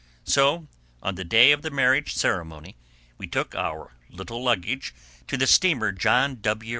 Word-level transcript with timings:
So, 0.25 0.65
on 1.03 1.13
the 1.13 1.23
day 1.23 1.51
of 1.51 1.61
the 1.61 1.69
marriage 1.69 2.15
ceremony, 2.15 2.75
we 3.19 3.27
took 3.27 3.53
our 3.53 3.91
little 4.09 4.43
luggage 4.43 4.95
to 5.27 5.37
the 5.37 5.45
steamer 5.45 5.93
_John 5.93 6.41
W. 6.41 6.69